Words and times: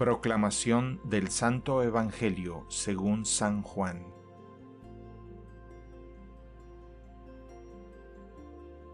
Proclamación 0.00 0.98
del 1.04 1.28
Santo 1.28 1.82
Evangelio 1.82 2.64
según 2.70 3.26
San 3.26 3.60
Juan. 3.60 4.06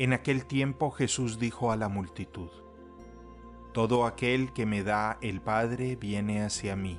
En 0.01 0.13
aquel 0.13 0.47
tiempo 0.47 0.91
Jesús 0.91 1.39
dijo 1.39 1.71
a 1.71 1.77
la 1.77 1.89
multitud, 1.89 2.49
Todo 3.73 4.05
aquel 4.05 4.53
que 4.53 4.67
me 4.67 4.83
da 4.83 5.19
el 5.21 5.41
Padre 5.41 5.95
viene 5.95 6.43
hacia 6.43 6.75
mí, 6.75 6.99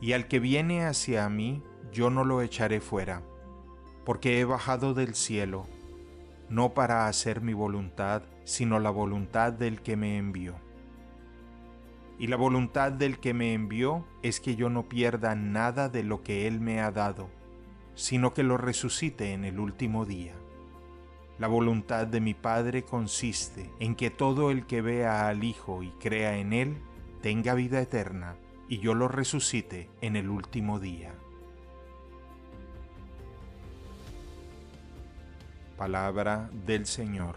y 0.00 0.14
al 0.14 0.26
que 0.26 0.40
viene 0.40 0.86
hacia 0.86 1.28
mí 1.28 1.62
yo 1.92 2.08
no 2.08 2.24
lo 2.24 2.40
echaré 2.40 2.80
fuera, 2.80 3.22
porque 4.06 4.40
he 4.40 4.46
bajado 4.46 4.94
del 4.94 5.14
cielo, 5.14 5.66
no 6.48 6.72
para 6.72 7.06
hacer 7.06 7.42
mi 7.42 7.52
voluntad, 7.52 8.22
sino 8.44 8.80
la 8.80 8.88
voluntad 8.88 9.52
del 9.52 9.82
que 9.82 9.94
me 9.94 10.16
envió. 10.16 10.54
Y 12.18 12.28
la 12.28 12.36
voluntad 12.36 12.92
del 12.92 13.18
que 13.18 13.34
me 13.34 13.54
envió 13.54 14.04
es 14.22 14.40
que 14.40 14.56
yo 14.56 14.70
no 14.70 14.88
pierda 14.88 15.34
nada 15.34 15.88
de 15.88 16.04
lo 16.04 16.22
que 16.22 16.46
Él 16.46 16.60
me 16.60 16.80
ha 16.80 16.90
dado, 16.90 17.28
sino 17.94 18.34
que 18.34 18.42
lo 18.42 18.56
resucite 18.56 19.32
en 19.32 19.44
el 19.44 19.58
último 19.58 20.04
día. 20.04 20.34
La 21.38 21.48
voluntad 21.48 22.06
de 22.06 22.20
mi 22.20 22.34
Padre 22.34 22.84
consiste 22.84 23.70
en 23.80 23.96
que 23.96 24.10
todo 24.10 24.52
el 24.52 24.66
que 24.66 24.82
vea 24.82 25.26
al 25.26 25.42
Hijo 25.42 25.82
y 25.82 25.90
crea 25.90 26.38
en 26.38 26.52
Él 26.52 26.76
tenga 27.22 27.54
vida 27.54 27.80
eterna, 27.80 28.36
y 28.68 28.78
yo 28.78 28.94
lo 28.94 29.08
resucite 29.08 29.88
en 30.00 30.14
el 30.14 30.28
último 30.28 30.78
día. 30.78 31.12
Palabra 35.76 36.48
del 36.66 36.86
Señor. 36.86 37.36